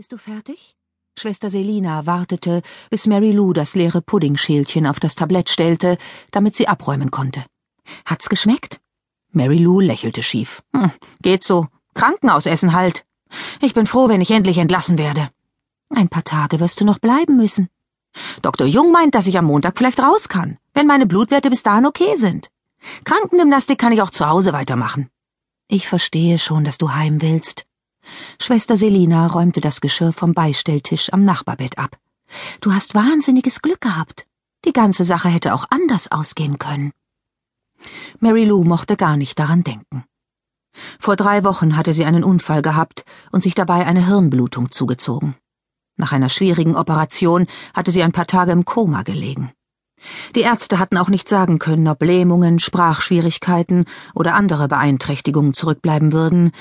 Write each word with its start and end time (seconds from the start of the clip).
Bist 0.00 0.12
du 0.12 0.16
fertig? 0.16 0.76
Schwester 1.18 1.50
Selina 1.50 2.06
wartete, 2.06 2.62
bis 2.88 3.06
Mary 3.06 3.32
Lou 3.32 3.52
das 3.52 3.74
leere 3.74 4.00
Puddingschälchen 4.00 4.86
auf 4.86 4.98
das 4.98 5.14
Tablett 5.14 5.50
stellte, 5.50 5.98
damit 6.30 6.56
sie 6.56 6.68
abräumen 6.68 7.10
konnte. 7.10 7.44
Hat's 8.06 8.30
geschmeckt? 8.30 8.80
Mary 9.30 9.58
Lou 9.58 9.80
lächelte 9.80 10.22
schief. 10.22 10.62
Hm, 10.74 10.90
geht 11.20 11.42
so. 11.42 11.66
Krankenhausessen 11.92 12.72
halt. 12.72 13.04
Ich 13.60 13.74
bin 13.74 13.86
froh, 13.86 14.08
wenn 14.08 14.22
ich 14.22 14.30
endlich 14.30 14.56
entlassen 14.56 14.96
werde. 14.96 15.28
Ein 15.90 16.08
paar 16.08 16.24
Tage 16.24 16.60
wirst 16.60 16.80
du 16.80 16.86
noch 16.86 16.98
bleiben 16.98 17.36
müssen. 17.36 17.68
Dr. 18.40 18.66
Jung 18.66 18.92
meint, 18.92 19.14
dass 19.14 19.26
ich 19.26 19.36
am 19.36 19.44
Montag 19.44 19.76
vielleicht 19.76 20.00
raus 20.00 20.30
kann, 20.30 20.56
wenn 20.72 20.86
meine 20.86 21.04
Blutwerte 21.04 21.50
bis 21.50 21.62
dahin 21.62 21.84
okay 21.84 22.16
sind. 22.16 22.48
Krankengymnastik 23.04 23.78
kann 23.78 23.92
ich 23.92 24.00
auch 24.00 24.08
zu 24.08 24.26
Hause 24.26 24.54
weitermachen. 24.54 25.10
Ich 25.68 25.86
verstehe 25.86 26.38
schon, 26.38 26.64
dass 26.64 26.78
du 26.78 26.94
heim 26.94 27.20
willst. 27.20 27.66
Schwester 28.40 28.76
Selina 28.76 29.26
räumte 29.26 29.60
das 29.60 29.80
Geschirr 29.80 30.12
vom 30.12 30.34
Beistelltisch 30.34 31.12
am 31.12 31.22
Nachbarbett 31.22 31.78
ab. 31.78 31.96
Du 32.60 32.72
hast 32.72 32.94
wahnsinniges 32.94 33.62
Glück 33.62 33.80
gehabt. 33.80 34.26
Die 34.64 34.72
ganze 34.72 35.04
Sache 35.04 35.28
hätte 35.28 35.54
auch 35.54 35.66
anders 35.70 36.12
ausgehen 36.12 36.58
können. 36.58 36.92
Mary 38.18 38.44
Lou 38.44 38.64
mochte 38.64 38.96
gar 38.96 39.16
nicht 39.16 39.38
daran 39.38 39.64
denken. 39.64 40.04
Vor 40.98 41.16
drei 41.16 41.44
Wochen 41.44 41.76
hatte 41.76 41.92
sie 41.92 42.04
einen 42.04 42.24
Unfall 42.24 42.62
gehabt 42.62 43.04
und 43.32 43.42
sich 43.42 43.54
dabei 43.54 43.86
eine 43.86 44.06
Hirnblutung 44.06 44.70
zugezogen. 44.70 45.34
Nach 45.96 46.12
einer 46.12 46.28
schwierigen 46.28 46.76
Operation 46.76 47.46
hatte 47.74 47.90
sie 47.90 48.02
ein 48.02 48.12
paar 48.12 48.26
Tage 48.26 48.52
im 48.52 48.64
Koma 48.64 49.02
gelegen. 49.02 49.52
Die 50.34 50.40
Ärzte 50.40 50.78
hatten 50.78 50.96
auch 50.96 51.10
nicht 51.10 51.28
sagen 51.28 51.58
können, 51.58 51.86
ob 51.88 52.02
Lähmungen, 52.02 52.58
Sprachschwierigkeiten 52.58 53.84
oder 54.14 54.34
andere 54.34 54.68
Beeinträchtigungen 54.68 55.52
zurückbleiben 55.52 56.12
würden, 56.12 56.52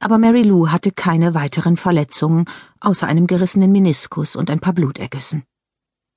aber 0.00 0.18
Mary 0.18 0.42
Lou 0.42 0.68
hatte 0.68 0.92
keine 0.92 1.34
weiteren 1.34 1.76
Verletzungen 1.76 2.44
außer 2.80 3.06
einem 3.06 3.26
gerissenen 3.26 3.72
Meniskus 3.72 4.36
und 4.36 4.50
ein 4.50 4.60
paar 4.60 4.72
Blutergüssen. 4.72 5.44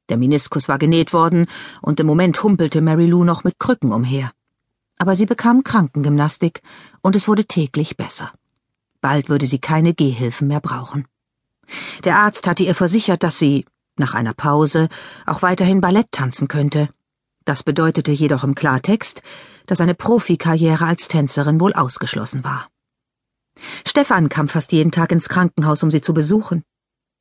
Der 0.09 0.17
Meniskus 0.17 0.67
war 0.67 0.77
genäht 0.77 1.13
worden 1.13 1.47
und 1.81 1.99
im 1.99 2.07
Moment 2.07 2.43
humpelte 2.43 2.81
Mary 2.81 3.05
Lou 3.05 3.23
noch 3.23 3.43
mit 3.43 3.59
Krücken 3.59 3.91
umher. 3.91 4.31
Aber 4.97 5.15
sie 5.15 5.25
bekam 5.25 5.63
Krankengymnastik 5.63 6.61
und 7.01 7.15
es 7.15 7.27
wurde 7.27 7.45
täglich 7.45 7.97
besser. 7.97 8.31
Bald 8.99 9.29
würde 9.29 9.47
sie 9.47 9.59
keine 9.59 9.93
Gehhilfen 9.93 10.47
mehr 10.47 10.59
brauchen. 10.59 11.07
Der 12.03 12.19
Arzt 12.19 12.47
hatte 12.47 12.63
ihr 12.63 12.75
versichert, 12.75 13.23
dass 13.23 13.39
sie, 13.39 13.65
nach 13.97 14.13
einer 14.13 14.33
Pause, 14.33 14.89
auch 15.25 15.41
weiterhin 15.41 15.81
Ballett 15.81 16.11
tanzen 16.11 16.47
könnte. 16.47 16.89
Das 17.45 17.63
bedeutete 17.63 18.11
jedoch 18.11 18.43
im 18.43 18.53
Klartext, 18.53 19.21
dass 19.65 19.81
eine 19.81 19.95
Profikarriere 19.95 20.85
als 20.85 21.07
Tänzerin 21.07 21.59
wohl 21.59 21.73
ausgeschlossen 21.73 22.43
war. 22.43 22.67
Stefan 23.87 24.29
kam 24.29 24.47
fast 24.47 24.71
jeden 24.71 24.91
Tag 24.91 25.11
ins 25.11 25.29
Krankenhaus, 25.29 25.83
um 25.83 25.91
sie 25.91 26.01
zu 26.01 26.13
besuchen. 26.13 26.63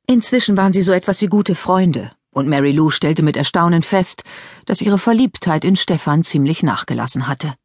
Inzwischen 0.07 0.57
waren 0.57 0.73
sie 0.73 0.81
so 0.81 0.91
etwas 0.91 1.21
wie 1.21 1.27
gute 1.27 1.55
Freunde, 1.55 2.11
und 2.31 2.47
Mary 2.47 2.71
Lou 2.71 2.89
stellte 2.89 3.23
mit 3.23 3.37
Erstaunen 3.37 3.81
fest, 3.81 4.23
dass 4.65 4.81
ihre 4.81 4.97
Verliebtheit 4.97 5.65
in 5.65 5.75
Stefan 5.75 6.23
ziemlich 6.23 6.63
nachgelassen 6.63 7.27
hatte. 7.27 7.55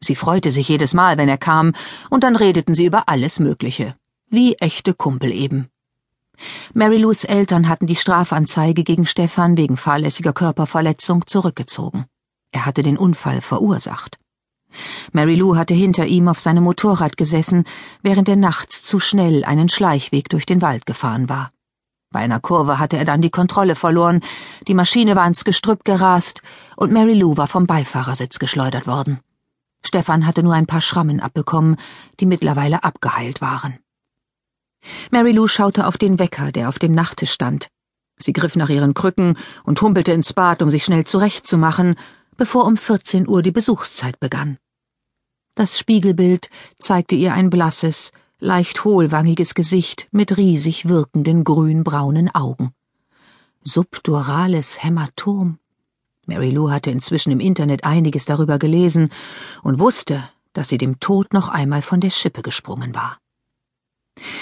Sie 0.00 0.14
freute 0.14 0.50
sich 0.52 0.68
jedes 0.68 0.92
Mal, 0.92 1.16
wenn 1.16 1.28
er 1.28 1.38
kam, 1.38 1.72
und 2.10 2.24
dann 2.24 2.36
redeten 2.36 2.74
sie 2.74 2.84
über 2.84 3.08
alles 3.08 3.38
Mögliche, 3.38 3.96
wie 4.28 4.54
echte 4.56 4.94
Kumpel 4.94 5.32
eben. 5.32 5.68
Mary 6.74 6.98
Lou's 6.98 7.24
Eltern 7.24 7.68
hatten 7.68 7.86
die 7.86 7.96
Strafanzeige 7.96 8.82
gegen 8.82 9.06
Stefan 9.06 9.56
wegen 9.56 9.76
fahrlässiger 9.76 10.32
Körperverletzung 10.32 11.26
zurückgezogen. 11.26 12.06
Er 12.50 12.66
hatte 12.66 12.82
den 12.82 12.98
Unfall 12.98 13.40
verursacht. 13.40 14.18
Mary 15.12 15.34
Lou 15.34 15.56
hatte 15.56 15.74
hinter 15.74 16.06
ihm 16.06 16.28
auf 16.28 16.40
seinem 16.40 16.64
Motorrad 16.64 17.16
gesessen, 17.16 17.64
während 18.02 18.28
er 18.28 18.36
nachts 18.36 18.82
zu 18.82 19.00
schnell 19.00 19.44
einen 19.44 19.68
Schleichweg 19.68 20.28
durch 20.28 20.46
den 20.46 20.62
Wald 20.62 20.86
gefahren 20.86 21.28
war. 21.28 21.50
Bei 22.10 22.20
einer 22.20 22.38
Kurve 22.38 22.78
hatte 22.78 22.96
er 22.96 23.04
dann 23.04 23.22
die 23.22 23.30
Kontrolle 23.30 23.74
verloren, 23.74 24.20
die 24.68 24.74
Maschine 24.74 25.16
war 25.16 25.26
ins 25.26 25.44
Gestrüpp 25.44 25.84
gerast 25.84 26.42
und 26.76 26.92
Mary 26.92 27.14
Lou 27.14 27.36
war 27.36 27.48
vom 27.48 27.66
Beifahrersitz 27.66 28.38
geschleudert 28.38 28.86
worden. 28.86 29.20
Stefan 29.84 30.26
hatte 30.26 30.42
nur 30.42 30.54
ein 30.54 30.66
paar 30.66 30.80
Schrammen 30.80 31.20
abbekommen, 31.20 31.76
die 32.20 32.26
mittlerweile 32.26 32.84
abgeheilt 32.84 33.40
waren. 33.40 33.78
Mary 35.10 35.32
Lou 35.32 35.48
schaute 35.48 35.86
auf 35.86 35.98
den 35.98 36.18
Wecker, 36.18 36.52
der 36.52 36.68
auf 36.68 36.78
dem 36.78 36.92
Nachttisch 36.92 37.32
stand. 37.32 37.68
Sie 38.16 38.32
griff 38.32 38.54
nach 38.54 38.68
ihren 38.68 38.94
Krücken 38.94 39.36
und 39.64 39.80
humpelte 39.82 40.12
ins 40.12 40.32
Bad, 40.32 40.62
um 40.62 40.70
sich 40.70 40.84
schnell 40.84 41.04
zurechtzumachen, 41.04 41.96
bevor 42.36 42.64
um 42.64 42.76
14 42.76 43.28
Uhr 43.28 43.42
die 43.42 43.50
Besuchszeit 43.50 44.20
begann. 44.20 44.58
Das 45.54 45.78
Spiegelbild 45.78 46.50
zeigte 46.78 47.14
ihr 47.14 47.32
ein 47.32 47.48
blasses, 47.48 48.10
leicht 48.40 48.84
hohlwangiges 48.84 49.54
Gesicht 49.54 50.08
mit 50.10 50.36
riesig 50.36 50.88
wirkenden 50.88 51.44
grünbraunen 51.44 52.34
Augen. 52.34 52.74
Subdurales 53.62 54.82
Hämatom. 54.82 55.58
Mary 56.26 56.50
Lou 56.50 56.70
hatte 56.70 56.90
inzwischen 56.90 57.30
im 57.30 57.38
Internet 57.38 57.84
einiges 57.84 58.24
darüber 58.24 58.58
gelesen 58.58 59.10
und 59.62 59.78
wusste, 59.78 60.28
dass 60.54 60.70
sie 60.70 60.78
dem 60.78 60.98
Tod 60.98 61.32
noch 61.32 61.48
einmal 61.48 61.82
von 61.82 62.00
der 62.00 62.10
Schippe 62.10 62.42
gesprungen 62.42 62.94
war. 62.94 63.18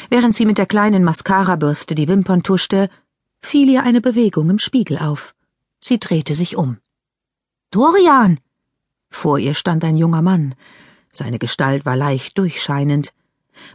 Während 0.09 0.34
sie 0.34 0.47
mit 0.47 0.56
der 0.56 0.67
kleinen 0.67 1.05
Mascarabürste 1.05 1.94
die 1.94 2.09
Wimpern 2.09 2.43
tuschte, 2.43 2.89
fiel 3.43 3.69
ihr 3.69 3.83
eine 3.83 4.00
Bewegung 4.00 4.49
im 4.49 4.59
Spiegel 4.59 4.99
auf. 4.99 5.34
Sie 5.79 5.99
drehte 5.99 6.34
sich 6.34 6.56
um. 6.56 6.79
Dorian! 7.71 8.39
Vor 9.11 9.39
ihr 9.39 9.55
stand 9.55 9.84
ein 9.84 9.97
junger 9.97 10.23
Mann, 10.23 10.55
seine 11.12 11.39
Gestalt 11.39 11.84
war 11.84 11.97
leicht 11.97 12.39
durchscheinend. 12.39 13.12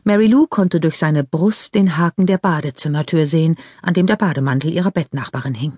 Mary 0.04 0.28
Lou 0.28 0.48
konnte 0.48 0.80
durch 0.80 0.98
seine 0.98 1.24
Brust 1.24 1.76
den 1.76 1.98
Haken 1.98 2.26
der 2.26 2.40
Badezimmertür 2.40 3.26
sehen, 3.26 3.56
an 3.82 3.94
dem 3.94 4.08
der 4.08 4.16
Bademantel 4.16 4.74
ihrer 4.74 4.92
Bettnachbarin 4.92 5.54
hing. 5.54 5.78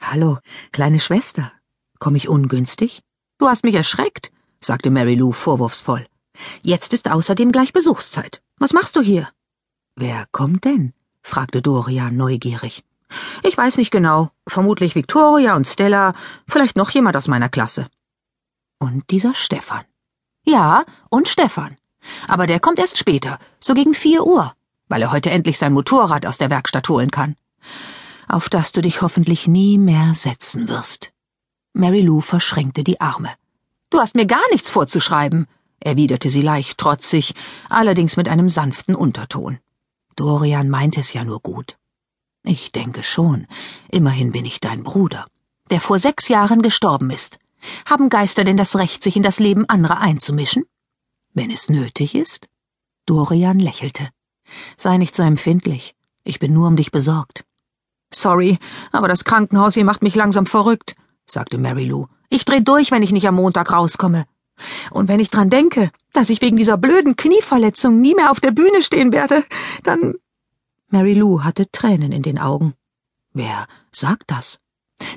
Hallo, 0.00 0.38
kleine 0.72 1.00
Schwester. 1.00 1.52
Komm 1.98 2.16
ich 2.16 2.28
ungünstig? 2.28 3.02
Du 3.38 3.48
hast 3.48 3.64
mich 3.64 3.74
erschreckt, 3.74 4.30
sagte 4.60 4.90
Mary 4.90 5.14
Lou 5.14 5.32
vorwurfsvoll. 5.32 6.06
Jetzt 6.62 6.92
ist 6.92 7.10
außerdem 7.10 7.52
gleich 7.52 7.72
Besuchszeit. 7.72 8.42
Was 8.58 8.72
machst 8.72 8.96
du 8.96 9.02
hier? 9.02 9.28
Wer 9.94 10.26
kommt 10.32 10.64
denn? 10.64 10.92
fragte 11.22 11.62
Dorian 11.62 12.16
neugierig. 12.16 12.84
Ich 13.42 13.56
weiß 13.56 13.78
nicht 13.78 13.90
genau. 13.90 14.30
Vermutlich 14.46 14.94
Victoria 14.94 15.56
und 15.56 15.66
Stella, 15.66 16.14
vielleicht 16.48 16.76
noch 16.76 16.90
jemand 16.90 17.16
aus 17.16 17.28
meiner 17.28 17.48
Klasse. 17.48 17.88
Und 18.78 19.10
dieser 19.10 19.34
Stefan. 19.34 19.84
Ja, 20.46 20.84
und 21.10 21.26
Stefan. 21.26 21.76
Aber 22.28 22.46
der 22.46 22.60
kommt 22.60 22.78
erst 22.78 22.98
später, 22.98 23.38
so 23.58 23.74
gegen 23.74 23.94
vier 23.94 24.24
Uhr, 24.24 24.54
weil 24.88 25.02
er 25.02 25.10
heute 25.10 25.30
endlich 25.30 25.58
sein 25.58 25.72
Motorrad 25.72 26.24
aus 26.24 26.38
der 26.38 26.50
Werkstatt 26.50 26.88
holen 26.88 27.10
kann. 27.10 27.34
Auf 28.28 28.48
das 28.48 28.70
du 28.70 28.80
dich 28.80 29.02
hoffentlich 29.02 29.48
nie 29.48 29.76
mehr 29.76 30.14
setzen 30.14 30.68
wirst. 30.68 31.12
Mary 31.72 32.00
Lou 32.00 32.20
verschränkte 32.20 32.84
die 32.84 33.00
Arme. 33.00 33.30
Du 33.90 33.98
hast 33.98 34.14
mir 34.14 34.26
gar 34.26 34.48
nichts 34.52 34.70
vorzuschreiben, 34.70 35.46
erwiderte 35.80 36.30
sie 36.30 36.42
leicht 36.42 36.78
trotzig, 36.78 37.34
allerdings 37.68 38.16
mit 38.16 38.28
einem 38.28 38.48
sanften 38.48 38.94
Unterton. 38.94 39.58
Dorian 40.14 40.68
meinte 40.68 41.00
es 41.00 41.12
ja 41.12 41.24
nur 41.24 41.40
gut. 41.40 41.76
Ich 42.44 42.70
denke 42.70 43.02
schon. 43.02 43.46
Immerhin 43.90 44.30
bin 44.32 44.44
ich 44.44 44.60
dein 44.60 44.84
Bruder, 44.84 45.26
der 45.70 45.80
vor 45.80 45.98
sechs 45.98 46.28
Jahren 46.28 46.62
gestorben 46.62 47.10
ist. 47.10 47.38
Haben 47.86 48.08
Geister 48.08 48.44
denn 48.44 48.56
das 48.56 48.76
Recht, 48.76 49.02
sich 49.02 49.16
in 49.16 49.22
das 49.22 49.38
Leben 49.38 49.68
anderer 49.68 50.00
einzumischen? 50.00 50.64
Wenn 51.34 51.50
es 51.50 51.68
nötig 51.68 52.14
ist? 52.14 52.48
Dorian 53.06 53.58
lächelte. 53.58 54.08
Sei 54.76 54.96
nicht 54.98 55.14
so 55.14 55.22
empfindlich. 55.22 55.94
Ich 56.24 56.38
bin 56.38 56.52
nur 56.52 56.68
um 56.68 56.76
dich 56.76 56.90
besorgt. 56.90 57.44
Sorry, 58.12 58.58
aber 58.92 59.08
das 59.08 59.24
Krankenhaus 59.24 59.74
hier 59.74 59.84
macht 59.84 60.02
mich 60.02 60.14
langsam 60.14 60.46
verrückt, 60.46 60.94
sagte 61.26 61.58
Mary 61.58 61.84
Lou. 61.84 62.06
Ich 62.28 62.44
dreh 62.44 62.60
durch, 62.60 62.90
wenn 62.90 63.02
ich 63.02 63.12
nicht 63.12 63.26
am 63.28 63.36
Montag 63.36 63.72
rauskomme. 63.72 64.26
Und 64.90 65.08
wenn 65.08 65.20
ich 65.20 65.30
dran 65.30 65.50
denke, 65.50 65.90
dass 66.12 66.30
ich 66.30 66.40
wegen 66.40 66.56
dieser 66.56 66.78
blöden 66.78 67.16
Knieverletzung 67.16 68.00
nie 68.00 68.14
mehr 68.14 68.30
auf 68.30 68.40
der 68.40 68.52
Bühne 68.52 68.82
stehen 68.82 69.12
werde, 69.12 69.44
dann. 69.82 70.14
Mary 70.88 71.14
Lou 71.14 71.42
hatte 71.42 71.70
Tränen 71.70 72.12
in 72.12 72.22
den 72.22 72.38
Augen. 72.38 72.74
Wer 73.32 73.66
sagt 73.92 74.30
das? 74.30 74.60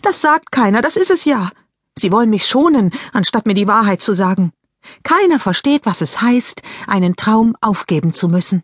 Das 0.01 0.21
sagt 0.21 0.51
keiner, 0.51 0.81
das 0.81 0.97
ist 0.97 1.09
es 1.09 1.25
ja. 1.25 1.49
Sie 1.99 2.11
wollen 2.11 2.29
mich 2.29 2.45
schonen, 2.45 2.91
anstatt 3.13 3.45
mir 3.45 3.53
die 3.53 3.67
Wahrheit 3.67 4.01
zu 4.01 4.13
sagen. 4.13 4.53
Keiner 5.03 5.39
versteht, 5.39 5.85
was 5.85 6.01
es 6.01 6.21
heißt, 6.21 6.61
einen 6.87 7.15
Traum 7.15 7.55
aufgeben 7.61 8.13
zu 8.13 8.27
müssen. 8.29 8.63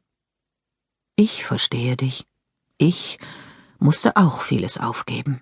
Ich 1.15 1.45
verstehe 1.45 1.97
dich. 1.97 2.25
Ich 2.77 3.19
musste 3.79 4.17
auch 4.17 4.41
vieles 4.41 4.77
aufgeben. 4.77 5.41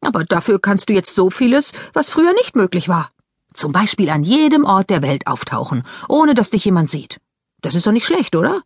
Aber 0.00 0.24
dafür 0.24 0.60
kannst 0.60 0.88
du 0.88 0.92
jetzt 0.92 1.14
so 1.14 1.30
vieles, 1.30 1.72
was 1.92 2.10
früher 2.10 2.32
nicht 2.32 2.56
möglich 2.56 2.88
war. 2.88 3.10
Zum 3.54 3.72
Beispiel 3.72 4.10
an 4.10 4.22
jedem 4.22 4.64
Ort 4.64 4.90
der 4.90 5.02
Welt 5.02 5.26
auftauchen, 5.26 5.82
ohne 6.08 6.34
dass 6.34 6.50
dich 6.50 6.64
jemand 6.64 6.90
sieht. 6.90 7.18
Das 7.62 7.74
ist 7.74 7.86
doch 7.86 7.92
nicht 7.92 8.06
schlecht, 8.06 8.36
oder? 8.36 8.62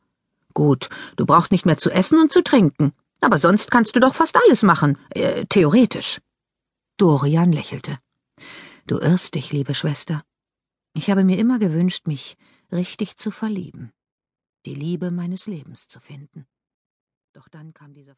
Gut, 0.52 0.88
du 1.16 1.26
brauchst 1.26 1.52
nicht 1.52 1.64
mehr 1.64 1.78
zu 1.78 1.90
essen 1.90 2.18
und 2.18 2.32
zu 2.32 2.42
trinken. 2.42 2.92
Aber 3.20 3.38
sonst 3.38 3.70
kannst 3.70 3.94
du 3.94 4.00
doch 4.00 4.14
fast 4.14 4.36
alles 4.44 4.62
machen, 4.62 4.98
äh, 5.10 5.44
theoretisch. 5.48 6.20
Dorian 6.96 7.52
lächelte. 7.52 7.98
Du 8.86 8.98
irrst 8.98 9.34
dich, 9.34 9.52
liebe 9.52 9.74
Schwester. 9.74 10.24
Ich 10.94 11.10
habe 11.10 11.24
mir 11.24 11.38
immer 11.38 11.58
gewünscht, 11.58 12.06
mich 12.06 12.36
richtig 12.72 13.16
zu 13.16 13.30
verlieben, 13.30 13.92
die 14.66 14.74
Liebe 14.74 15.10
meines 15.10 15.46
Lebens 15.46 15.86
zu 15.86 16.00
finden. 16.00 16.46
Doch 17.32 17.48
dann 17.48 17.72
kam 17.72 17.94
dieser 17.94 18.08